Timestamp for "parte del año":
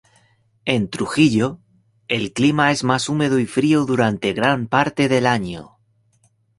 4.65-5.77